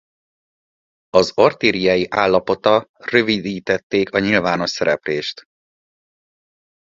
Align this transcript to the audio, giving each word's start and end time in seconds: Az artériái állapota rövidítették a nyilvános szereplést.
Az 1.09 1.31
artériái 1.35 2.05
állapota 2.09 2.89
rövidítették 2.97 4.09
a 4.13 4.19
nyilvános 4.19 4.69
szereplést. 4.69 5.43